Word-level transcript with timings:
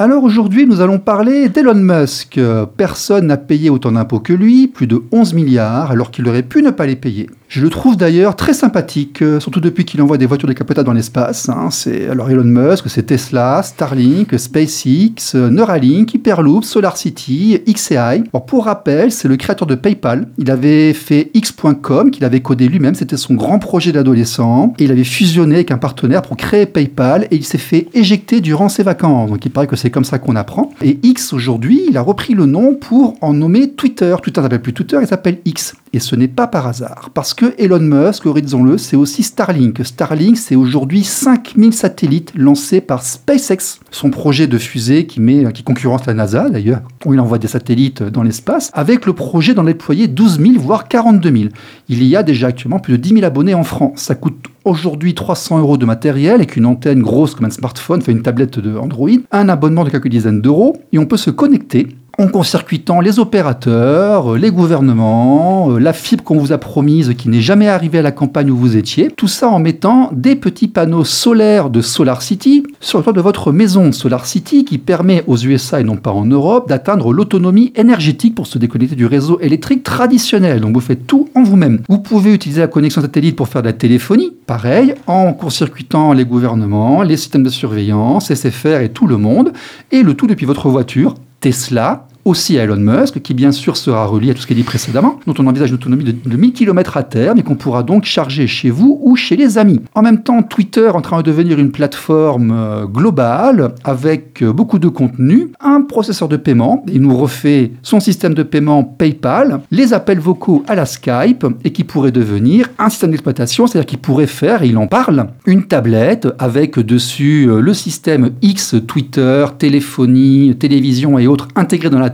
Alors 0.00 0.22
aujourd'hui, 0.22 0.64
nous 0.64 0.80
allons 0.80 1.00
parler 1.00 1.48
d'Elon 1.48 1.74
Musk. 1.74 2.38
Personne 2.76 3.26
n'a 3.26 3.36
payé 3.36 3.68
autant 3.68 3.90
d'impôts 3.90 4.20
que 4.20 4.32
lui, 4.32 4.68
plus 4.68 4.86
de 4.86 5.02
11 5.10 5.34
milliards, 5.34 5.90
alors 5.90 6.12
qu'il 6.12 6.28
aurait 6.28 6.44
pu 6.44 6.62
ne 6.62 6.70
pas 6.70 6.86
les 6.86 6.94
payer. 6.94 7.28
Je 7.48 7.62
le 7.62 7.70
trouve 7.70 7.96
d'ailleurs 7.96 8.36
très 8.36 8.52
sympathique, 8.52 9.22
euh, 9.22 9.40
surtout 9.40 9.60
depuis 9.60 9.86
qu'il 9.86 10.02
envoie 10.02 10.18
des 10.18 10.26
voitures 10.26 10.48
décapotables 10.48 10.84
dans 10.84 10.92
l'espace. 10.92 11.48
Hein. 11.48 11.68
C'est 11.70 12.06
alors 12.06 12.30
Elon 12.30 12.44
Musk, 12.44 12.84
c'est 12.90 13.04
Tesla, 13.04 13.62
Starlink, 13.62 14.38
SpaceX, 14.38 15.34
Neuralink, 15.34 16.12
Hyperloop, 16.12 16.62
SolarCity, 16.62 17.58
XAI. 17.66 18.24
Pour 18.46 18.66
rappel, 18.66 19.10
c'est 19.12 19.28
le 19.28 19.36
créateur 19.38 19.66
de 19.66 19.74
PayPal. 19.74 20.28
Il 20.36 20.50
avait 20.50 20.92
fait 20.92 21.30
X.com 21.32 22.10
qu'il 22.10 22.26
avait 22.26 22.40
codé 22.40 22.68
lui-même. 22.68 22.94
C'était 22.94 23.16
son 23.16 23.32
grand 23.32 23.58
projet 23.58 23.92
d'adolescent. 23.92 24.74
Il 24.78 24.92
avait 24.92 25.02
fusionné 25.02 25.54
avec 25.54 25.70
un 25.70 25.78
partenaire 25.78 26.20
pour 26.20 26.36
créer 26.36 26.66
PayPal 26.66 27.28
et 27.30 27.36
il 27.36 27.44
s'est 27.44 27.56
fait 27.56 27.88
éjecter 27.94 28.42
durant 28.42 28.68
ses 28.68 28.82
vacances. 28.82 29.30
Donc 29.30 29.46
il 29.46 29.50
paraît 29.50 29.66
que 29.66 29.76
c'est 29.76 29.87
comme 29.90 30.04
ça 30.04 30.18
qu'on 30.18 30.36
apprend. 30.36 30.70
Et 30.82 30.98
X 31.02 31.32
aujourd'hui, 31.32 31.82
il 31.88 31.96
a 31.96 32.02
repris 32.02 32.34
le 32.34 32.46
nom 32.46 32.74
pour 32.74 33.16
en 33.20 33.32
nommer 33.32 33.70
Twitter. 33.70 34.14
Twitter 34.22 34.42
s'appelle 34.42 34.62
plus 34.62 34.74
Twitter, 34.74 34.98
il 35.00 35.06
s'appelle 35.06 35.38
X. 35.44 35.74
Et 35.92 36.00
ce 36.00 36.16
n'est 36.16 36.28
pas 36.28 36.46
par 36.46 36.66
hasard. 36.66 37.10
Parce 37.14 37.34
que 37.34 37.54
Elon 37.58 37.80
Musk, 37.80 38.26
disons-le, 38.28 38.78
c'est 38.78 38.96
aussi 38.96 39.22
Starlink. 39.22 39.84
Starlink, 39.84 40.36
c'est 40.36 40.56
aujourd'hui 40.56 41.04
5000 41.04 41.72
satellites 41.72 42.32
lancés 42.34 42.80
par 42.80 43.02
SpaceX, 43.02 43.80
son 43.90 44.10
projet 44.10 44.46
de 44.46 44.58
fusée 44.58 45.06
qui, 45.06 45.20
met, 45.20 45.52
qui 45.52 45.62
concurrence 45.62 46.06
la 46.06 46.14
NASA 46.14 46.48
d'ailleurs, 46.50 46.82
où 47.04 47.14
il 47.14 47.20
envoie 47.20 47.38
des 47.38 47.48
satellites 47.48 48.02
dans 48.02 48.22
l'espace, 48.22 48.70
avec 48.74 49.06
le 49.06 49.12
projet 49.12 49.54
d'en 49.54 49.64
déployer 49.64 50.08
12 50.08 50.40
000, 50.40 50.52
voire 50.58 50.88
42 50.88 51.30
000. 51.30 51.50
Il 51.88 52.04
y 52.04 52.16
a 52.16 52.22
déjà 52.22 52.48
actuellement 52.48 52.80
plus 52.80 52.92
de 52.92 52.98
10 52.98 53.14
000 53.14 53.24
abonnés 53.24 53.54
en 53.54 53.64
France. 53.64 54.00
Ça 54.00 54.14
coûte 54.14 54.46
aujourd'hui 54.64 55.14
300 55.14 55.58
euros 55.60 55.76
de 55.76 55.86
matériel 55.86 56.34
avec 56.34 56.56
une 56.56 56.66
antenne 56.66 57.02
grosse 57.02 57.34
comme 57.34 57.46
un 57.46 57.50
smartphone, 57.50 58.02
fait 58.02 58.12
une 58.12 58.22
tablette 58.22 58.58
de 58.58 58.76
Android, 58.76 59.10
un 59.32 59.48
abonnement 59.48 59.84
de 59.84 59.90
quelques 59.90 60.08
dizaines 60.08 60.42
d'euros, 60.42 60.76
et 60.92 60.98
on 60.98 61.06
peut 61.06 61.16
se 61.16 61.30
connecter 61.30 61.88
en 62.20 62.26
court-circuitant 62.26 63.00
les 63.00 63.20
opérateurs, 63.20 64.36
les 64.36 64.50
gouvernements, 64.50 65.70
euh, 65.70 65.78
la 65.78 65.92
fibre 65.92 66.24
qu'on 66.24 66.36
vous 66.36 66.52
a 66.52 66.58
promise 66.58 67.14
qui 67.16 67.28
n'est 67.28 67.40
jamais 67.40 67.68
arrivée 67.68 68.00
à 68.00 68.02
la 68.02 68.10
campagne 68.10 68.50
où 68.50 68.56
vous 68.56 68.76
étiez, 68.76 69.08
tout 69.16 69.28
ça 69.28 69.48
en 69.48 69.60
mettant 69.60 70.10
des 70.12 70.34
petits 70.34 70.66
panneaux 70.66 71.04
solaires 71.04 71.70
de 71.70 71.80
Solar 71.80 72.20
City 72.22 72.64
sur 72.80 72.98
le 72.98 73.04
toit 73.04 73.12
de 73.12 73.20
votre 73.20 73.52
maison 73.52 73.92
Solar 73.92 74.26
City 74.26 74.64
qui 74.64 74.78
permet 74.78 75.22
aux 75.28 75.36
USA 75.36 75.80
et 75.80 75.84
non 75.84 75.96
pas 75.96 76.10
en 76.10 76.24
Europe 76.24 76.68
d'atteindre 76.68 77.12
l'autonomie 77.12 77.72
énergétique 77.76 78.34
pour 78.34 78.48
se 78.48 78.58
déconnecter 78.58 78.96
du 78.96 79.06
réseau 79.06 79.38
électrique 79.38 79.84
traditionnel. 79.84 80.60
Donc 80.60 80.74
vous 80.74 80.80
faites 80.80 81.06
tout 81.06 81.28
en 81.36 81.44
vous-même. 81.44 81.82
Vous 81.88 82.00
pouvez 82.00 82.34
utiliser 82.34 82.62
la 82.62 82.66
connexion 82.66 83.00
satellite 83.00 83.36
pour 83.36 83.46
faire 83.46 83.62
de 83.62 83.68
la 83.68 83.72
téléphonie, 83.72 84.32
pareil, 84.46 84.94
en 85.06 85.32
court-circuitant 85.34 86.12
les 86.14 86.24
gouvernements, 86.24 87.02
les 87.02 87.16
systèmes 87.16 87.44
de 87.44 87.48
surveillance, 87.48 88.34
SFR 88.34 88.80
et 88.80 88.88
tout 88.88 89.06
le 89.06 89.18
monde, 89.18 89.52
et 89.92 90.02
le 90.02 90.14
tout 90.14 90.26
depuis 90.26 90.46
votre 90.46 90.68
voiture 90.68 91.14
Tesla, 91.40 92.07
aussi 92.28 92.58
à 92.58 92.64
Elon 92.64 92.76
Musk, 92.76 93.20
qui 93.20 93.34
bien 93.34 93.52
sûr 93.52 93.76
sera 93.76 94.04
relié 94.06 94.30
à 94.30 94.34
tout 94.34 94.42
ce 94.42 94.46
qui 94.46 94.52
est 94.52 94.56
dit 94.56 94.62
précédemment, 94.62 95.18
dont 95.26 95.34
on 95.38 95.46
envisage 95.46 95.70
une 95.70 95.76
autonomie 95.76 96.04
de, 96.04 96.12
de 96.12 96.36
1000 96.36 96.52
km 96.52 96.96
à 96.96 97.02
terme 97.02 97.38
et 97.38 97.42
qu'on 97.42 97.56
pourra 97.56 97.82
donc 97.82 98.04
charger 98.04 98.46
chez 98.46 98.70
vous 98.70 99.00
ou 99.02 99.16
chez 99.16 99.36
les 99.36 99.58
amis. 99.58 99.80
En 99.94 100.02
même 100.02 100.22
temps, 100.22 100.42
Twitter 100.42 100.88
en 100.88 101.00
train 101.00 101.18
de 101.18 101.22
devenir 101.22 101.58
une 101.58 101.72
plateforme 101.72 102.52
euh, 102.52 102.86
globale 102.86 103.74
avec 103.84 104.42
euh, 104.42 104.52
beaucoup 104.52 104.78
de 104.78 104.88
contenu, 104.88 105.52
un 105.60 105.80
processeur 105.82 106.28
de 106.28 106.36
paiement, 106.36 106.84
il 106.88 107.00
nous 107.00 107.16
refait 107.16 107.72
son 107.82 108.00
système 108.00 108.34
de 108.34 108.42
paiement 108.42 108.84
PayPal, 108.84 109.60
les 109.70 109.92
appels 109.92 110.20
vocaux 110.20 110.64
à 110.68 110.74
la 110.74 110.86
Skype 110.86 111.46
et 111.64 111.72
qui 111.72 111.84
pourrait 111.84 112.12
devenir 112.12 112.68
un 112.78 112.90
système 112.90 113.10
d'exploitation, 113.10 113.66
c'est-à-dire 113.66 113.86
qu'il 113.86 113.98
pourrait 113.98 114.26
faire, 114.26 114.62
et 114.62 114.68
il 114.68 114.76
en 114.76 114.86
parle, 114.86 115.28
une 115.46 115.64
tablette 115.64 116.28
avec 116.38 116.78
dessus 116.78 117.48
euh, 117.48 117.60
le 117.60 117.74
système 117.74 118.30
X, 118.42 118.76
Twitter, 118.86 119.46
téléphonie, 119.58 120.56
télévision 120.58 121.18
et 121.18 121.26
autres 121.26 121.48
intégrés 121.56 121.90
dans 121.90 121.98
la 121.98 122.10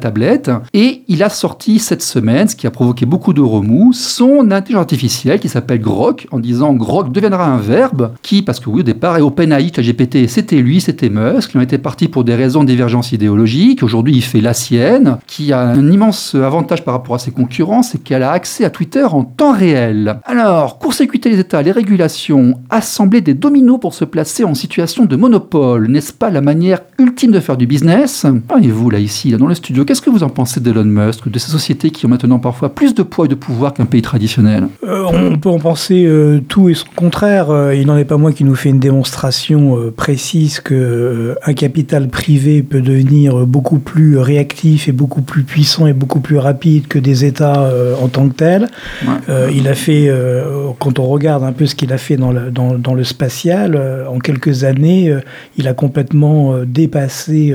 Et 0.72 1.02
il 1.08 1.22
a 1.22 1.28
sorti 1.28 1.78
cette 1.78 2.02
semaine, 2.02 2.48
ce 2.48 2.56
qui 2.56 2.66
a 2.66 2.70
provoqué 2.70 3.06
beaucoup 3.06 3.32
de 3.32 3.40
remous, 3.40 3.92
son 3.92 4.50
intelligence 4.50 4.82
artificielle 4.82 5.40
qui 5.40 5.48
s'appelle 5.48 5.80
Grok, 5.80 6.26
en 6.30 6.38
disant 6.38 6.74
Grok 6.74 7.12
deviendra 7.12 7.46
un 7.46 7.58
verbe 7.58 8.12
qui, 8.22 8.42
parce 8.42 8.60
que 8.60 8.68
oui, 8.68 8.80
au 8.80 8.82
départ, 8.82 9.16
et 9.18 9.22
OpenAI, 9.22 9.70
GPT, 9.70 10.28
c'était 10.28 10.56
lui, 10.56 10.80
c'était 10.80 11.08
Musk, 11.08 11.52
il 11.54 11.58
en 11.58 11.60
était 11.60 11.78
parti 11.78 12.08
pour 12.08 12.24
des 12.24 12.34
raisons 12.34 12.64
de 12.64 12.68
divergence 12.68 13.12
idéologique. 13.12 13.82
Aujourd'hui, 13.82 14.16
il 14.16 14.22
fait 14.22 14.40
la 14.40 14.54
sienne, 14.54 15.18
qui 15.26 15.52
a 15.52 15.60
un 15.60 15.90
immense 15.90 16.34
avantage 16.34 16.84
par 16.84 16.94
rapport 16.94 17.14
à 17.14 17.18
ses 17.18 17.30
concurrents, 17.30 17.82
c'est 17.82 18.02
qu'elle 18.02 18.22
a 18.22 18.32
accès 18.32 18.64
à 18.64 18.70
Twitter 18.70 19.04
en 19.04 19.24
temps 19.24 19.52
réel. 19.52 20.18
Alors, 20.24 20.78
court-circuiter 20.78 21.30
les 21.30 21.38
États, 21.38 21.62
les 21.62 21.72
régulations, 21.72 22.60
assembler 22.70 23.20
des 23.20 23.34
dominos 23.34 23.80
pour 23.80 23.94
se 23.94 24.04
placer 24.04 24.44
en 24.44 24.54
situation 24.54 25.04
de 25.04 25.16
monopole, 25.16 25.88
n'est-ce 25.88 26.12
pas 26.12 26.30
la 26.30 26.40
manière 26.40 26.80
ultime 26.98 27.32
de 27.32 27.40
faire 27.40 27.56
du 27.56 27.66
business? 27.66 28.26
Et 28.62 28.68
vous, 28.68 28.90
là, 28.90 28.98
ici, 28.98 29.30
là, 29.30 29.36
dans 29.36 29.46
le 29.46 29.54
studio, 29.54 29.84
Qu'est-ce 29.94 30.02
que 30.02 30.10
vous 30.10 30.24
en 30.24 30.28
pensez 30.28 30.58
d'Elon 30.58 30.82
Musk, 30.82 31.28
de 31.28 31.38
ces 31.38 31.52
sociétés 31.52 31.90
qui 31.90 32.04
ont 32.04 32.08
maintenant 32.08 32.40
parfois 32.40 32.74
plus 32.74 32.96
de 32.96 33.04
poids 33.04 33.26
et 33.26 33.28
de 33.28 33.36
pouvoir 33.36 33.72
qu'un 33.72 33.84
pays 33.84 34.02
traditionnel? 34.02 34.66
Euh, 34.82 35.04
On 35.06 35.38
peut 35.38 35.48
en 35.48 35.60
penser 35.60 36.04
euh, 36.04 36.40
tout 36.48 36.68
et 36.68 36.74
son 36.74 36.88
contraire. 36.96 37.50
Euh, 37.50 37.76
il 37.76 37.86
n'en 37.86 37.96
est 37.96 38.04
pas 38.04 38.16
moins 38.16 38.32
qui 38.32 38.42
nous 38.42 38.56
fait 38.56 38.70
une 38.70 38.80
démonstration 38.80 39.92
précise 39.96 40.58
que 40.58 41.36
un 41.46 41.52
capital 41.52 42.08
privé 42.08 42.64
peut 42.64 42.80
devenir 42.80 43.46
beaucoup 43.46 43.78
plus 43.78 44.18
réactif 44.18 44.88
et 44.88 44.92
beaucoup 44.92 45.22
plus 45.22 45.44
puissant 45.44 45.86
et 45.86 45.92
beaucoup 45.92 46.18
plus 46.18 46.38
rapide 46.38 46.88
que 46.88 46.98
des 46.98 47.24
États 47.24 47.70
en 48.02 48.08
tant 48.08 48.28
que 48.28 48.34
tels. 48.34 48.66
il 49.52 49.68
a 49.68 49.74
fait, 49.74 50.12
quand 50.80 50.98
on 50.98 51.06
regarde 51.06 51.44
un 51.44 51.52
peu 51.52 51.66
ce 51.66 51.76
qu'il 51.76 51.92
a 51.92 51.98
fait 51.98 52.16
dans 52.16 52.32
le, 52.32 52.50
dans, 52.50 52.74
dans 52.74 52.94
le 52.94 53.04
spatial, 53.04 53.80
en 54.12 54.18
quelques 54.18 54.64
années, 54.64 55.14
il 55.56 55.68
a 55.68 55.72
complètement 55.72 56.56
dépassé 56.66 57.54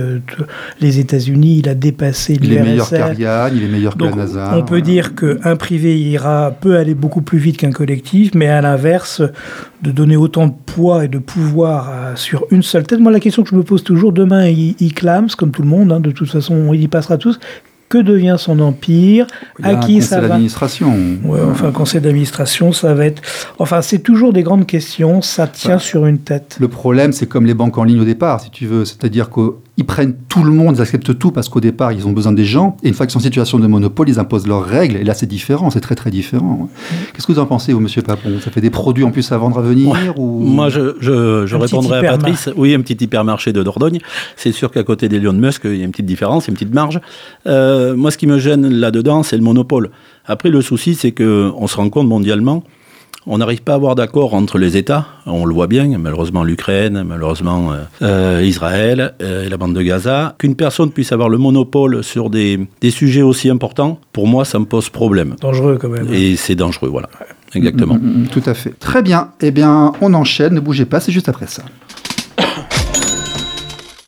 les 0.80 1.00
États-Unis, 1.00 1.58
il 1.60 1.68
a 1.68 1.76
dépassé 1.76 2.29
il 2.36 2.54
est 2.54 2.62
meilleur 2.62 2.90
qu'Ariane, 2.90 3.54
il 3.56 3.64
est 3.64 3.68
meilleur 3.68 3.98
que 3.98 4.04
la 4.04 4.16
NASA. 4.16 4.54
On 4.56 4.64
peut 4.64 4.82
dire 4.82 5.16
qu'un 5.16 5.56
privé 5.56 6.00
ira, 6.00 6.52
peut 6.60 6.78
aller 6.78 6.94
beaucoup 6.94 7.22
plus 7.22 7.40
vite 7.40 7.58
qu'un 7.58 7.72
collectif, 7.72 8.32
mais 8.36 8.48
à 8.48 8.62
l'inverse, 8.62 9.22
de 9.82 9.92
donner 9.92 10.18
autant 10.18 10.48
de 10.48 10.54
poids 10.66 11.06
et 11.06 11.08
de 11.08 11.20
pouvoir 11.20 12.18
sur 12.18 12.46
une 12.52 12.64
seule 12.64 12.84
tête. 12.84 13.00
Moi, 13.00 13.12
la 13.12 13.20
question 13.20 13.44
que 13.44 13.50
je 13.50 13.56
me 13.56 13.64
pose 13.64 13.84
toujours, 13.84 14.12
demain, 14.14 14.48
il, 14.48 14.94
clame, 14.94 15.28
comme 15.38 15.52
tout 15.52 15.62
le 15.62 15.68
monde, 15.68 15.92
hein, 15.92 16.00
de 16.00 16.12
toute 16.12 16.30
façon, 16.30 16.74
il 16.74 16.82
y 16.82 16.88
passera 16.88 17.18
tous 17.18 17.40
que 17.90 17.98
devient 17.98 18.36
son 18.38 18.60
empire, 18.60 19.26
à 19.64 19.76
qui 19.76 20.02
ça 20.02 20.22
va? 20.22 20.28
d'administration. 20.28 20.96
Ouais, 21.24 21.40
enfin, 21.42 21.72
conseil 21.72 22.00
d'administration, 22.00 22.72
ça 22.72 22.94
va 22.94 23.08
être. 23.08 23.22
Enfin, 23.58 23.82
c'est 23.82 24.00
toujours 24.00 24.32
des 24.32 24.44
grandes 24.44 24.68
questions, 24.68 25.24
ça 25.24 25.48
tient 25.48 25.80
sur 25.80 26.06
une 26.06 26.20
tête. 26.20 26.58
Le 26.60 26.68
problème, 26.68 27.12
c'est 27.12 27.26
comme 27.26 27.48
les 27.48 27.56
banques 27.56 27.80
en 27.80 27.84
ligne 27.84 28.00
au 28.00 28.06
départ, 28.06 28.42
si 28.42 28.52
tu 28.52 28.68
veux. 28.68 28.86
C'est-à-dire 28.86 29.32
que 29.32 29.56
ils 29.80 29.86
prennent 29.86 30.14
tout 30.28 30.44
le 30.44 30.52
monde, 30.52 30.76
ils 30.76 30.82
acceptent 30.82 31.18
tout 31.18 31.32
parce 31.32 31.48
qu'au 31.48 31.62
départ, 31.62 31.94
ils 31.94 32.06
ont 32.06 32.12
besoin 32.12 32.34
des 32.34 32.44
gens. 32.44 32.76
Et 32.84 32.90
une 32.90 32.94
fois 32.94 33.06
qu'ils 33.06 33.14
sont 33.14 33.20
en 33.20 33.22
situation 33.22 33.60
de 33.60 33.66
monopole, 33.66 34.10
ils 34.10 34.20
imposent 34.20 34.46
leurs 34.46 34.66
règles. 34.66 34.98
Et 34.98 35.06
là, 35.06 35.14
c'est 35.14 35.26
différent, 35.26 35.70
c'est 35.70 35.80
très 35.80 35.96
très 35.96 36.12
différent. 36.12 36.70
Qu'est-ce 37.14 37.26
que 37.26 37.32
vous 37.32 37.40
en 37.40 37.46
pensez, 37.46 37.72
vous, 37.72 37.80
monsieur 37.80 38.02
Papon? 38.02 38.42
Ça 38.42 38.52
fait 38.52 38.60
des 38.60 38.72
produits 38.72 39.06
en 39.06 39.12
plus 39.12 39.32
à 39.32 39.38
vendre 39.38 39.58
à 39.58 39.62
venir 39.62 40.20
ou... 40.20 40.42
Moi, 40.42 40.68
je, 40.68 40.96
je, 41.00 41.56
répondrai 41.56 42.06
à 42.06 42.12
Patrice. 42.12 42.50
Oui, 42.58 42.74
un 42.74 42.82
petit 42.82 43.02
hypermarché 43.02 43.54
de 43.54 43.64
Dordogne. 43.64 44.00
C'est 44.36 44.52
sûr 44.52 44.70
qu'à 44.70 44.84
côté 44.84 45.08
des 45.08 45.18
Lions 45.18 45.32
de 45.32 45.40
Musk, 45.40 45.62
il 45.64 45.78
y 45.78 45.82
a 45.82 45.86
une 45.86 45.92
petite 45.92 46.06
différence, 46.06 46.50
une 46.50 46.56
petite 46.56 46.74
marge. 46.74 47.00
Euh, 47.48 47.96
moi, 47.96 48.12
ce 48.12 48.18
qui 48.18 48.28
me 48.28 48.38
gêne 48.38 48.68
là-dedans, 48.68 49.24
c'est 49.24 49.38
le 49.38 49.44
monopole. 49.44 49.92
Après, 50.26 50.50
le 50.50 50.62
souci, 50.62 50.94
c'est 50.94 51.14
qu'on 51.14 51.68
se 51.68 51.76
rend 51.78 51.90
compte 51.90 52.08
mondialement 52.08 52.66
on 53.28 53.38
n'arrive 53.38 53.62
pas 53.62 53.74
à 53.74 53.76
avoir 53.76 53.96
d'accord 53.96 54.34
entre 54.34 54.58
les 54.58 54.78
États. 54.78 55.08
On 55.26 55.46
le 55.46 55.54
voit 55.54 55.68
bien, 55.68 55.98
malheureusement 55.98 56.44
l'Ukraine, 56.44 57.04
malheureusement 57.04 57.72
euh, 57.72 57.78
euh, 58.02 58.44
Israël 58.44 59.14
euh, 59.22 59.46
et 59.46 59.50
la 59.50 59.58
bande 59.58 59.76
de 59.76 59.82
Gaza. 59.82 60.36
Qu'une 60.38 60.56
personne 60.56 60.92
puisse 60.92 61.12
avoir 61.12 61.30
le 61.30 61.38
monopole 61.38 62.04
sur 62.04 62.30
des, 62.30 62.60
sujets 62.90 63.22
aussi 63.22 63.50
importants, 63.50 64.00
pour 64.14 64.28
moi, 64.28 64.46
ça 64.46 64.58
me 64.60 64.66
pose 64.66 64.90
problème. 64.90 65.36
Dangereux 65.42 65.78
quand 65.80 65.90
même. 65.90 66.08
Et 66.14 66.36
c'est 66.36 66.56
dangereux, 66.56 66.90
voilà. 66.90 67.10
Exactement. 67.54 67.96
Mm, 67.96 67.98
mm, 67.98 68.24
mm, 68.24 68.28
tout 68.28 68.44
à 68.46 68.54
fait. 68.54 68.78
Très 68.80 69.02
bien. 69.02 69.30
Eh 69.42 69.52
bien, 69.52 69.92
on 70.02 70.14
enchaîne. 70.14 70.54
Ne 70.54 70.60
bougez 70.60 70.86
pas, 70.86 71.00
c'est 71.00 71.12
juste 71.12 71.30
après 71.30 71.48
ça. 71.48 71.64